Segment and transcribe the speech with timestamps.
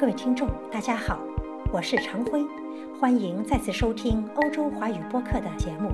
[0.00, 1.20] 各位听众，大家好，
[1.70, 2.42] 我是常辉，
[2.98, 5.90] 欢迎再次收听欧洲华语播客的节目。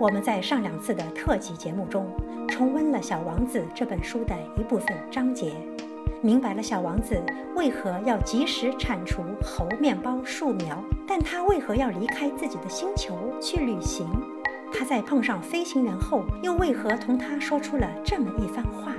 [0.00, 2.10] 我们在上两次的特辑节目中，
[2.48, 5.52] 重温了《小王子》这本书的一部分章节，
[6.22, 7.22] 明白了小王子
[7.54, 14.08] 为何要及时铲除猴面包树苗，但他为何要离开自己的星球去旅行？
[14.72, 18.94] 他在碰上飞行员后，又为何同他说出了这么一番话？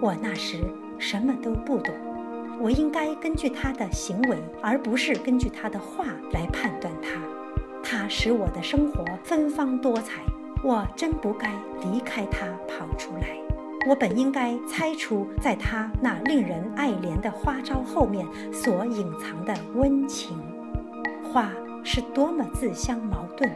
[0.00, 0.64] 我那时
[0.98, 1.94] 什么都不懂，
[2.60, 7.20] 我应该根据他的行为，而不是根据他的话来判断他。
[7.82, 10.22] 他使我的生活芬芳多彩，
[10.62, 13.38] 我真不该离开他跑出来。
[13.86, 20.38] 我本应该猜出，在他那令人爱怜的花招后面所隐藏的温情。
[21.22, 23.50] 花是多么自相矛盾。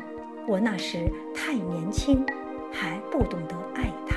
[0.46, 2.24] 我那时太年轻，
[2.70, 4.16] 还不懂得爱他。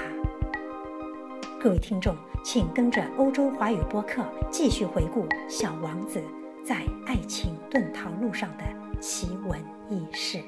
[1.61, 6.21] 各位听众，请跟着欧洲华语播客继续回顾小王子
[6.65, 8.63] 在爱情遁逃路上的
[8.99, 10.41] 奇闻异事。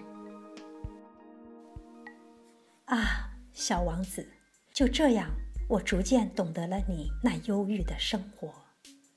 [2.86, 4.28] 啊，小王子，
[4.74, 5.30] 就这样，
[5.70, 8.52] 我逐渐懂得了你那忧郁的生活。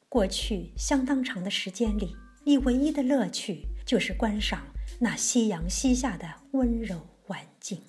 [0.08, 4.62] 过去相当长的时间里，你唯一的乐趣就是观赏。
[5.00, 7.83] 那夕阳西下的温柔晚景，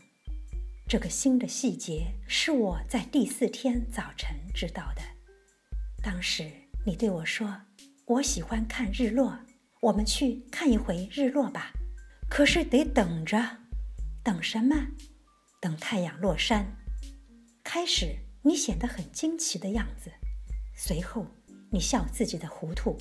[0.87, 5.01] 这个新的细节是我在第四天早晨知道的。
[6.01, 6.49] 当时
[6.85, 7.63] 你对我说
[8.07, 9.37] ：“我喜欢看日落，
[9.81, 11.73] 我们去看一回日落吧。”
[12.29, 13.57] 可是得等着，
[14.23, 14.87] 等什么？
[15.59, 16.65] 等太阳落山。
[17.65, 20.09] 开始你显得很惊奇的样子，
[20.73, 21.27] 随后
[21.69, 22.97] 你笑自己的糊涂。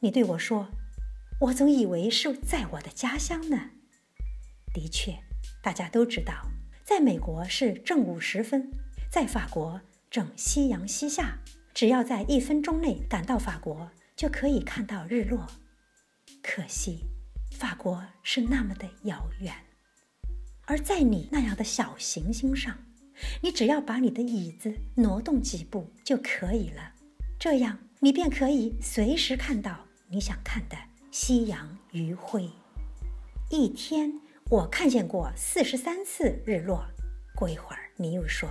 [0.00, 0.68] 你对我说。
[1.40, 3.70] 我总以为是在我的家乡呢。
[4.72, 5.18] 的确，
[5.60, 6.34] 大家都知道，
[6.94, 8.70] 在美国是正午时分，
[9.10, 11.38] 在法国正夕阳西下。
[11.72, 15.46] 只要在一分钟内赶到法国，就可以看到日落。
[16.42, 17.06] 可惜，
[17.50, 19.54] 法国是那么的遥远。
[20.66, 22.76] 而在你那样的小行星上，
[23.40, 26.92] 你只要把你的椅子挪动几步就可以了，
[27.38, 30.76] 这样你便可以随时看到你想看的。
[31.10, 32.50] 夕阳余晖，
[33.48, 34.20] 一天
[34.52, 36.84] 我看见过四十三次日落。
[37.34, 38.50] 过一会儿，你又说：“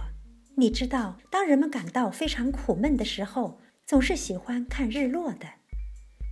[0.58, 5.46] 你知道，当人们感到非常苦闷的时候，总是喜欢看日落的。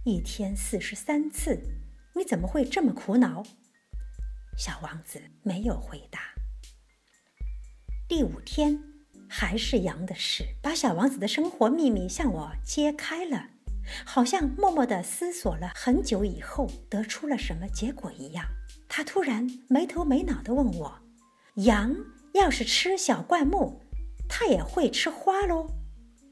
[0.05, 1.61] 一天四十三次，
[2.15, 3.43] 你怎么会这么苦恼？”
[4.57, 6.19] 小王子没有回答。
[8.07, 8.81] 第五天，
[9.29, 13.51] 还是羊的事，把小王子的生活秘密向我揭开了。
[14.03, 18.43] 好像默默地思索了很久以后，得出了什么结果一样。
[18.89, 20.99] 他突然没头没脑地问我
[21.63, 21.95] ：“羊
[22.33, 23.79] 要是吃小灌木，
[24.27, 25.69] 它也会吃花喽？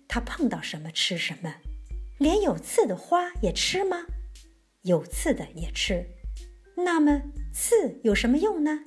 [0.07, 1.55] 它碰到什么吃什么？
[2.17, 4.05] 连有刺的花也吃吗？
[4.81, 6.05] 有刺的也吃。
[6.75, 7.21] 那么
[7.53, 8.79] 刺有什么用呢？”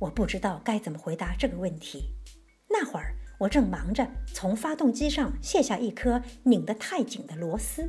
[0.00, 2.14] 我不知道该怎么回答这个问题。
[2.68, 3.14] 那会儿。
[3.38, 4.04] 我正忙着
[4.34, 7.88] 从发动机上卸下一颗拧得太紧的螺丝，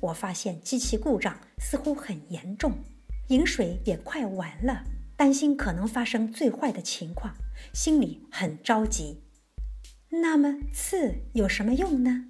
[0.00, 2.72] 我发现机器故障似乎很严重，
[3.28, 4.84] 饮水也快完了，
[5.16, 7.34] 担心可能发生最坏的情况，
[7.72, 9.22] 心里很着急。
[10.08, 12.26] 那么刺有什么用呢？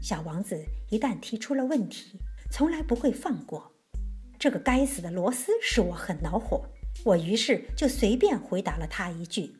[0.00, 2.18] 小王子一旦提出了问题，
[2.50, 3.72] 从来不会放过。
[4.38, 6.64] 这个该死的螺丝使我很恼火，
[7.04, 9.54] 我于是就随便回答了他一句：“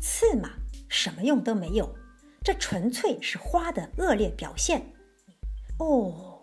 [0.00, 0.50] 刺嘛。”
[0.88, 1.92] 什么用都没有，
[2.44, 4.80] 这纯粹是花的恶劣表现。
[5.80, 6.40] 哦，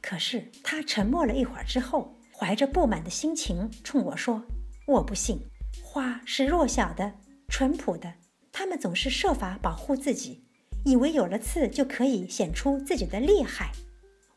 [0.00, 4.42] 可是他沉默了一会儿之后，怀着不满的心情冲我说
[4.88, 5.38] ：“我不信，
[5.84, 7.12] 花是弱小的、
[7.48, 8.14] 淳朴的，
[8.50, 10.42] 他们总是设法保护自己，
[10.86, 13.72] 以为有了刺就可以显出自己的厉害。”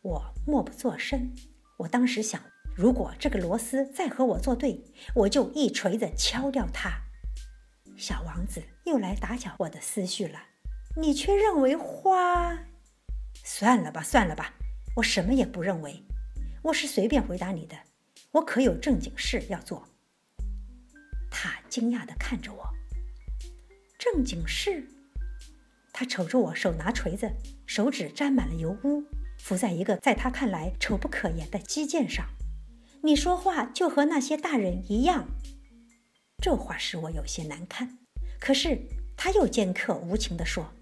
[0.03, 1.33] 我默不作声。
[1.77, 2.41] 我当时想，
[2.75, 4.83] 如果这个螺丝再和我作对，
[5.15, 6.91] 我就一锤子敲掉它。
[7.95, 10.39] 小王子又来打搅我的思绪了，
[10.97, 12.65] 你却认为花？
[13.45, 14.55] 算了吧，算了吧，
[14.97, 16.03] 我什么也不认为，
[16.63, 17.77] 我是随便回答你的，
[18.33, 19.87] 我可有正经事要做。
[21.31, 22.69] 他惊讶地看着我，
[23.97, 24.87] 正经事？
[25.91, 27.31] 他瞅着我，手拿锤子，
[27.65, 29.03] 手指沾满了油污，
[29.37, 32.25] 伏在一个在他看来丑不可言的基建上。
[33.03, 35.27] 你说话就和那些大人一样。
[36.41, 37.99] 这话使我有些难堪，
[38.39, 40.73] 可是他又尖刻无情地说：“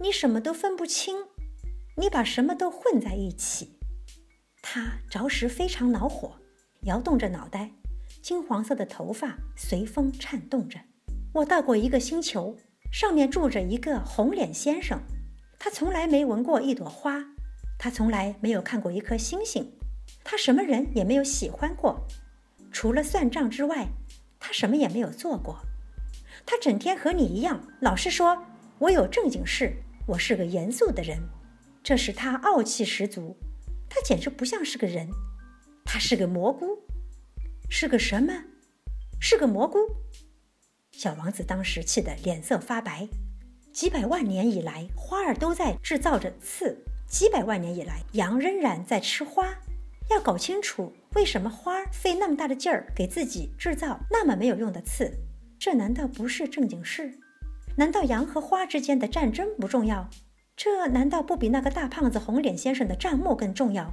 [0.00, 1.16] 你什么都分不清，
[1.96, 3.78] 你把什么都混在一起。”
[4.62, 6.38] 他着实非常恼火，
[6.84, 7.70] 摇动着脑袋，
[8.20, 10.80] 金黄色的头发随风颤动着。
[11.32, 12.56] 我到过一个星球，
[12.90, 15.00] 上面住着一个红脸先生，
[15.60, 17.24] 他从来没闻过一朵花，
[17.78, 19.72] 他从来没有看过一颗星星，
[20.24, 22.04] 他什么人也没有喜欢过，
[22.72, 23.86] 除了算账之外，
[24.40, 25.60] 他什么也没有做过。
[26.44, 28.44] 他整天和你一样，老是说
[28.80, 29.72] 我有正经事，
[30.08, 31.20] 我是个严肃的人，
[31.80, 33.36] 这使他傲气十足。
[33.88, 35.08] 他简直不像是个人，
[35.84, 36.78] 它是个蘑菇，
[37.68, 38.44] 是个什么？
[39.20, 39.78] 是个蘑菇。
[40.90, 43.08] 小王子当时气得脸色发白。
[43.72, 46.76] 几百万年以来，花儿都在制造着刺；
[47.08, 49.54] 几百万年以来，羊仍然在吃花。
[50.10, 55.10] 要搞清楚为什么花儿费那么大的劲儿给自己制造那么没有用的刺，
[55.58, 57.18] 这难道不是正经事？
[57.76, 60.10] 难道羊和花之间的战争不重要？
[60.54, 63.90] 这难道不比那个大胖子红脸先生的账目更重要？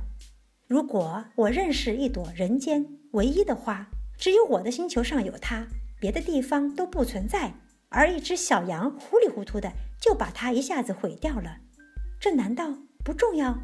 [0.70, 3.90] 如果我认识一朵人间唯一的花，
[4.20, 5.66] 只有我的星球上有它，
[6.00, 7.56] 别的地方都不存在，
[7.90, 11.58] 而一只小羊糊里糊涂的就把它一下子毁掉了，
[12.22, 12.72] 这难道
[13.04, 13.58] 不重要？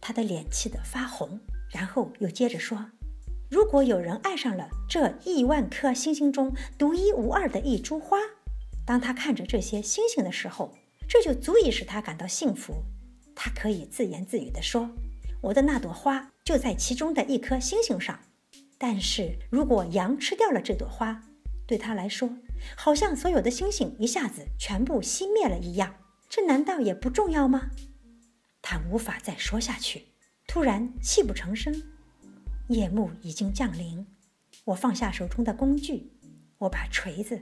[0.00, 1.38] 他的脸气得发红，
[1.70, 2.90] 然后又接着说
[3.48, 8.18] ：“如果有人爱上了这亿万颗星星中独一无二的一株花，
[8.84, 10.74] 当他看着这些星星的时候。”
[11.10, 12.82] 这就足以使他感到幸福，
[13.34, 14.90] 他可以自言自语地说
[15.40, 18.18] ：“我的那朵花就在其中的一颗星星上。”
[18.78, 21.24] 但是如果羊吃掉了这朵花，
[21.66, 22.30] 对他来说，
[22.76, 25.94] 好像所有的星星一下子全部熄灭了一样。
[26.28, 27.70] 这难道也不重要吗？
[28.62, 30.06] 他无法再说下去，
[30.46, 31.82] 突然泣不成声。
[32.68, 34.06] 夜幕已经降临，
[34.64, 36.12] 我放下手中的工具，
[36.58, 37.40] 我把锤子、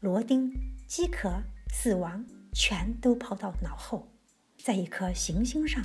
[0.00, 0.52] 螺钉、
[0.86, 1.42] 饥渴、
[1.72, 2.24] 死亡。
[2.56, 4.08] 全都抛到脑后，
[4.62, 5.82] 在一颗行星上，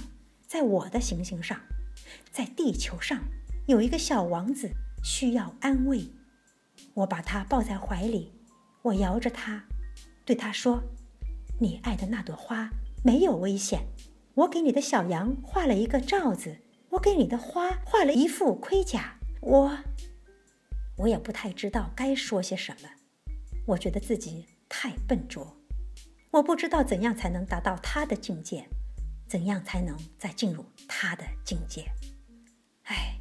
[0.50, 1.62] 在我的行星上，
[2.32, 3.22] 在地球上，
[3.68, 4.72] 有一个小王子
[5.04, 6.10] 需要安慰。
[6.96, 8.34] 我把他抱在怀里，
[8.82, 9.64] 我摇着他，
[10.26, 10.82] 对他说
[11.62, 12.68] ：“你爱的那朵花
[13.04, 13.82] 没有危险。
[14.34, 16.58] 我给你的小羊画了一个罩子，
[16.90, 19.20] 我给你的花画了一副盔甲。
[19.42, 19.78] 我，
[20.98, 22.90] 我也不太知道该说些什么。
[23.68, 25.56] 我觉得自己太笨拙。”
[26.34, 28.68] 我不知道怎样才能达到他的境界，
[29.30, 31.86] 怎样才能再进入他的境界。
[32.86, 33.20] 唉，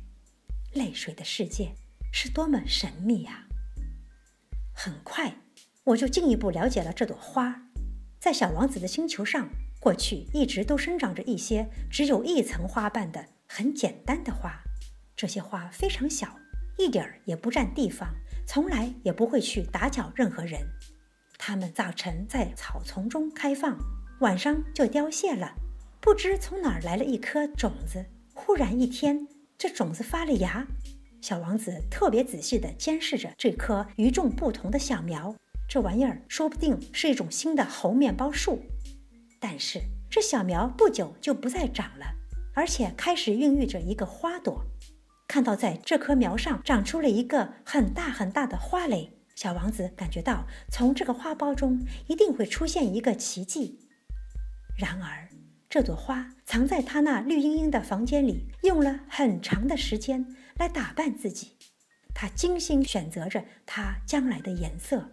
[0.72, 1.74] 泪水的世界
[2.10, 3.46] 是多么神秘呀！
[4.74, 5.36] 很快，
[5.84, 7.60] 我就进一步了解了这朵花。
[8.18, 14.62] 在小王子的星球上，过去一直都生长着一些只有一层花瓣的很简单的花。
[15.14, 16.38] 这些花非常小，
[16.78, 18.14] 一点儿也不占地方，
[18.46, 20.66] 从来也不会去打搅任何人。
[21.36, 23.78] 它们早晨在草丛中开放，
[24.20, 25.54] 晚上就凋谢了。
[26.00, 30.66] 不知从哪儿来了一颗种子，忽然一天，这种子发了芽。
[31.20, 35.34] 小王子特别仔细地监视着这棵与众不同的小苗。
[35.68, 38.62] 这玩意儿说不定是一种新的猴面包树。
[39.40, 42.06] 但是这小苗不久就不再长了，
[42.54, 44.64] 而且开始孕育着一个花朵。
[45.26, 49.12] 看到在这棵苗上长出了一个很大很大的花蕾。
[49.34, 53.78] 小王子感觉到，从这个花苞中一定会出现一个奇迹。
[54.76, 55.28] 然而，
[55.70, 61.52] 这朵花藏在他那绿茵茵的房间里，用了很长的时间来打扮自己。
[62.14, 65.10] 他精心选择着它将来的颜色，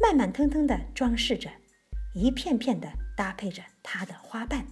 [0.00, 1.48] 慢慢腾腾地装饰着，
[2.14, 4.66] 一片片地搭配着它的花瓣。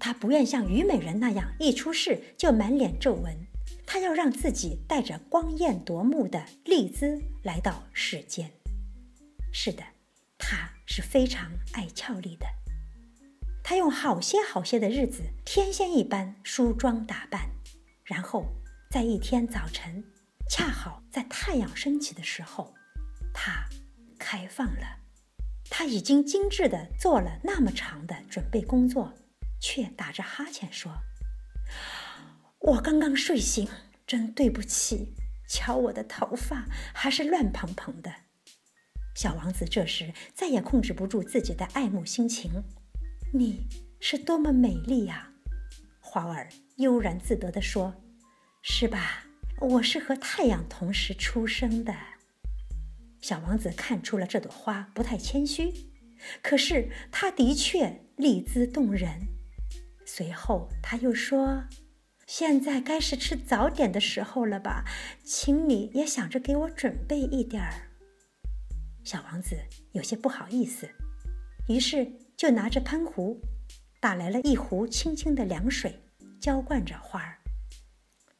[0.00, 3.46] 他不愿像虞美人那样一出世就满脸皱纹。
[3.86, 8.50] 他要让自己带着光艳夺目的丽姿来到世间。
[9.52, 9.82] 是的，
[10.38, 12.46] 他是非常爱俏丽的。
[13.70, 17.50] 他用好些好些的日子，天仙一般梳妆打扮，
[18.02, 18.44] 然后
[18.90, 20.02] 在一天早晨，
[20.48, 22.74] 恰好在太阳升起的时候，
[23.32, 23.68] 他
[24.18, 24.98] 开放了。
[25.70, 29.14] 他已经精致地做了那么长的准备工作，
[29.62, 30.90] 却打着哈欠说。
[32.58, 33.68] 我刚刚睡醒，
[34.04, 35.14] 真对不起。
[35.48, 38.12] 瞧我的头发还是乱蓬蓬的。
[39.14, 42.50] 小王子这时再也控制不住自己的爱慕心情。
[43.32, 43.64] 你
[44.00, 45.30] 是多么美丽呀！
[46.00, 47.94] 花儿悠然自得地说
[48.60, 49.24] ：“是吧？
[49.60, 51.94] 我是和太阳同时出生的。”
[53.22, 55.72] 小王子看出了这朵花不太谦虚，
[56.42, 59.08] 可是它的确丽姿动人。
[60.04, 61.64] 随后他又说。
[62.26, 64.84] 现在该是吃早点的时候了吧，
[65.24, 67.90] 请你也想着给我准备一点儿。
[69.02, 69.56] 小王子
[69.90, 70.88] 有些不好意思，
[71.68, 72.06] 于是
[72.40, 73.38] 就拿着喷壶，
[74.00, 76.00] 打来了一壶清清的凉水，
[76.40, 77.36] 浇灌着花儿。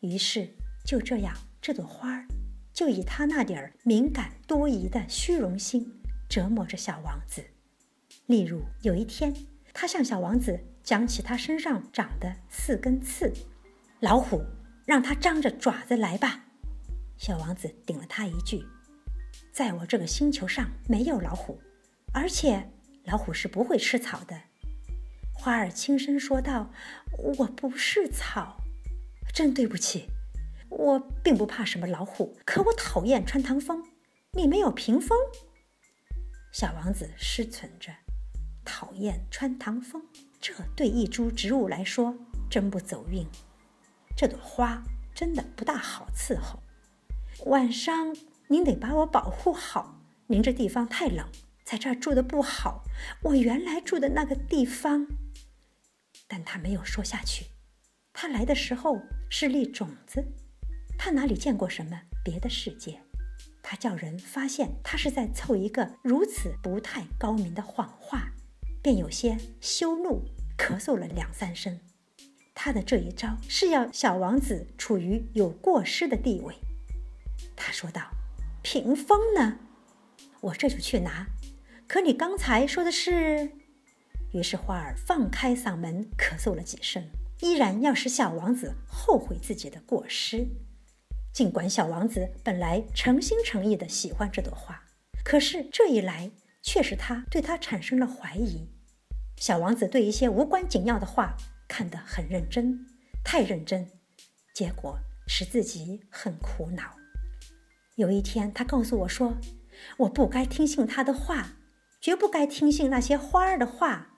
[0.01, 0.49] 于是
[0.87, 2.25] 就这样，这朵花儿
[2.73, 7.45] 就以他那点儿敏感多疑的虚荣心折磨着小王子。
[8.25, 9.35] 例如有一天，
[9.75, 13.31] 他向小王子讲起他身上长的四根刺。
[14.01, 14.43] 老虎，
[14.87, 16.47] 让他张着爪子来吧。
[17.19, 18.65] 小王子顶了他一句
[19.53, 21.61] ：“在我这个星球上没有老虎，
[22.15, 22.67] 而且
[23.11, 24.43] 老虎是不会吃草的。”
[25.33, 26.71] 花儿轻声说道
[27.39, 28.59] ：“我不是草，
[29.33, 30.07] 真对不起。
[30.69, 33.83] 我并不怕什么老虎，可我讨厌穿堂风。
[34.33, 35.19] 你没有屏风。”
[36.53, 37.93] 小王子失存着，
[38.65, 40.03] 讨厌穿堂风，
[40.41, 42.15] 这对一株植物来说
[42.49, 43.27] 真不走运。
[44.17, 44.83] 这朵花
[45.15, 46.61] 真的不大好伺候。
[47.47, 48.15] 晚上
[48.49, 49.97] 您得把我保护好。
[50.27, 51.27] 您这地方太冷，
[51.71, 52.83] 在这儿住的不好。
[53.23, 55.07] 我原来住的那个地方。
[56.27, 57.47] 但他没有说下去。
[58.13, 59.01] 他来的时候
[59.31, 60.25] 是粒种子，
[60.99, 63.01] 他哪里见过什么别的世界？
[63.63, 68.33] 他叫人发现他是在凑一个如此不太高明的谎话，
[68.83, 70.25] 便有些羞怒，
[70.59, 71.79] 咳嗽了两三声。
[72.53, 76.57] 他的这一招是要小王子处于有过失的地位。
[77.55, 78.11] 他说道
[78.61, 79.61] ：“屏风呢？
[80.41, 81.29] 我这就去拿。
[81.91, 83.51] 可你刚才说的是……”
[84.33, 90.47] 于是花儿放开嗓门咳嗽了几声，依然要使小王子后悔自己的过失。
[91.35, 94.81] 尽管小王子本来诚心诚意的喜欢这朵花，
[95.25, 96.31] 可是这一来
[96.63, 98.69] 却使他对他产生了怀疑。
[99.37, 101.35] 小王子对一些无关紧要的话
[101.67, 102.87] 看得很认真，
[103.25, 103.91] 太认真，
[104.55, 106.95] 结果使自己很苦恼。
[107.97, 109.39] 有一天，他告诉我说
[109.99, 111.57] ：“我不该听信他的话，
[112.01, 114.09] 绝不该听信那些花儿的话。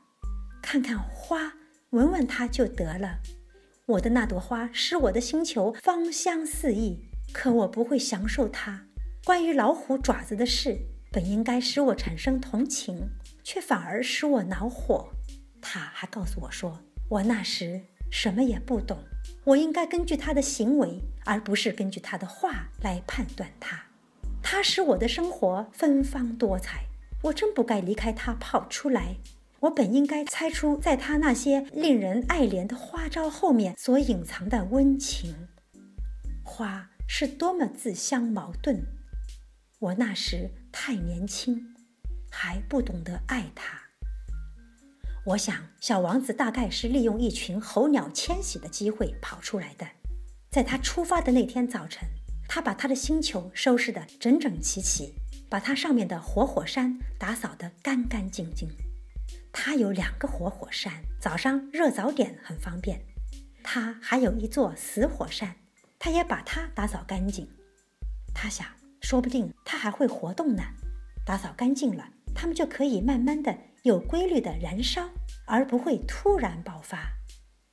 [0.62, 1.54] 看看花，
[1.90, 3.18] 闻闻它就得了。
[3.86, 8.86] 我的那朵花使我的星球芳香四溢，可我不会享受它。
[9.24, 10.78] 关于老虎爪子的事，
[11.10, 13.08] 本应该使我产生同情，
[13.42, 15.08] 却反而使我恼火。”
[15.60, 18.98] 他还告诉我说：“我那时什么也不懂。”
[19.44, 23.86] 我应该根据他的行为，而不是根据他的话来判断他。
[24.40, 26.84] 他使我的生活芬芳多彩，
[27.22, 29.16] 我真不该离开他跑出来。
[29.60, 35.34] 我本应该猜出，在他那些令人爱怜的花招后面所隐藏的温情。
[36.42, 38.84] 花是多么自相矛盾。
[39.78, 41.74] 我那时太年轻，
[42.30, 43.80] 还不懂得爱他。
[45.24, 49.86] 我想，小王子大概是利用一群候鸟迁徙的机会跑出来的。
[50.50, 52.08] 在他出发的那天早晨，
[52.48, 55.14] 他把他的星球收拾得整整齐齐，
[55.52, 58.70] 把它上面的活火山打扫得干干净净。
[59.52, 62.98] 它有两个活火山，早上热早点很方便。
[63.62, 65.54] 它还有一座死火山，
[65.98, 67.46] 它也把它打扫干净。
[68.34, 68.66] 他想，
[69.02, 70.62] 说不定它还会活动呢。
[71.26, 73.54] 打扫干净了，它们就可以慢慢的。
[73.82, 75.10] 有规律的燃烧，
[75.44, 77.10] 而不会突然爆发。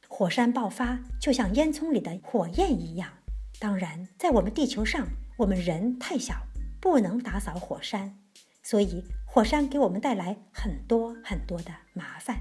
[0.10, 3.10] 火山爆发就像烟囱里的火焰一样。
[3.58, 5.08] 当然，在我们地球上，
[5.38, 6.36] 我们人太小，
[6.80, 8.18] 不能打扫火山，
[8.64, 12.40] 所以火山给我们带来很多很多的麻烦。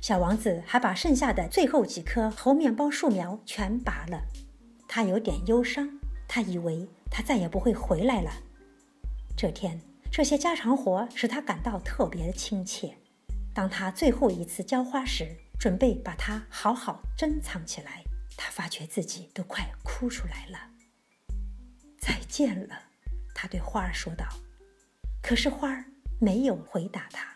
[0.00, 4.22] 小王子还把剩下的最后几棵猴面包树苗全拔了。
[4.88, 8.30] 他有点忧伤，他以为他再也不会回来了。
[9.36, 9.80] 这天。
[10.12, 12.96] 这些家常活使他感到特别的亲切。
[13.54, 18.02] 当他最后一次浇花时，准备把它好好珍藏起来，
[18.36, 20.58] 他发觉自己都快哭出来了。
[22.00, 22.89] 再见了，
[23.40, 24.26] 他对花儿说道。
[25.22, 25.86] 可是花儿
[26.20, 27.26] 没有回答他。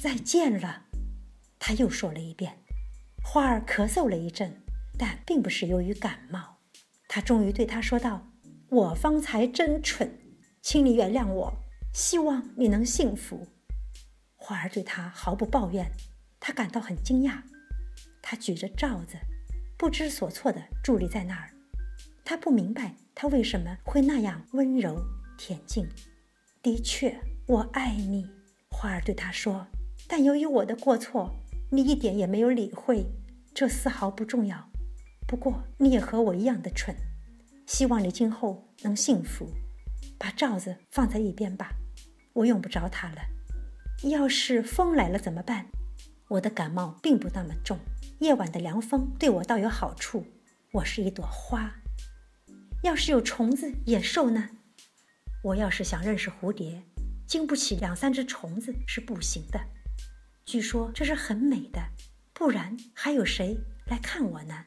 [0.00, 0.86] 再见了，
[1.58, 2.64] 他又说了一遍。
[3.22, 4.62] 花儿咳嗽了一阵，
[4.98, 6.56] 但并不是由于感冒。
[7.06, 8.30] 他终于对他说道
[8.70, 10.18] ：“我方才真蠢，
[10.62, 11.52] 请你原谅我。”
[11.92, 13.46] 希望你能幸福。
[14.36, 15.92] 花儿对他毫不抱怨，
[16.40, 17.42] 他感到很惊讶。
[18.22, 19.18] 他举着罩子，
[19.76, 21.53] 不知所措地伫立在那儿。
[22.24, 24.98] 他不明白他为什么会那样温柔
[25.38, 25.86] 恬静。
[26.62, 28.26] 的确，我爱你，
[28.70, 29.66] 花儿对他说。
[30.08, 31.30] 但由于我的过错，
[31.70, 33.04] 你一点也没有理会。
[33.52, 34.68] 这丝毫不重要。
[35.26, 36.96] 不过你也和我一样的蠢。
[37.66, 39.46] 希望你今后能幸福。
[40.18, 41.72] 把罩子放在一边吧。
[42.32, 43.18] 我用不着它了。
[44.08, 45.66] 要是风来了怎么办？
[46.28, 47.78] 我的感冒并不那么重，
[48.20, 50.24] 夜晚的凉风对我倒有好处。
[50.72, 51.74] 我是一朵花。
[52.84, 54.50] 要是有虫子、野兽呢？
[55.42, 56.82] 我要是想认识蝴蝶，
[57.26, 59.58] 经不起两三只虫子是不行的。
[60.44, 61.80] 据说这是很美的，
[62.34, 64.66] 不然还有谁来看我呢？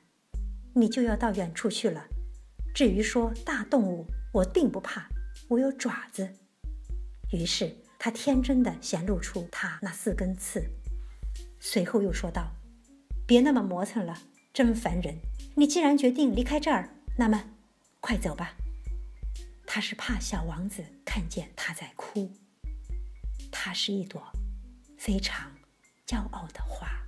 [0.73, 2.07] 你就要到远处去了。
[2.73, 5.07] 至于说大动物，我并不怕，
[5.47, 6.27] 我有爪子。
[7.31, 10.67] 于是他天真的显露出他那四根刺。
[11.59, 12.51] 随后又说道
[13.27, 14.17] ：“别那么磨蹭了，
[14.51, 15.15] 真烦人。
[15.53, 17.43] 你既然决定离开这儿，那么
[17.99, 18.55] 快走吧。”
[19.65, 22.31] 他是怕小王子看见他在哭。
[23.51, 24.21] 他是一朵
[24.97, 25.51] 非常
[26.05, 27.06] 骄傲的花。